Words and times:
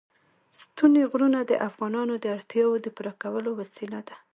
ستوني 0.61 1.03
غرونه 1.11 1.39
د 1.45 1.51
افغانانو 1.67 2.13
د 2.19 2.25
اړتیاوو 2.35 2.81
د 2.83 2.87
پوره 2.95 3.13
کولو 3.21 3.49
وسیله 3.59 3.99
ده. 4.07 4.15